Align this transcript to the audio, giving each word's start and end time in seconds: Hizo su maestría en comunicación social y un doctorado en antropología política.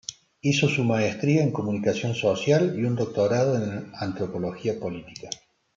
Hizo 0.41 0.67
su 0.67 0.83
maestría 0.83 1.43
en 1.43 1.51
comunicación 1.51 2.15
social 2.15 2.73
y 2.75 2.85
un 2.85 2.95
doctorado 2.95 3.55
en 3.63 3.91
antropología 3.93 4.79
política. 4.79 5.29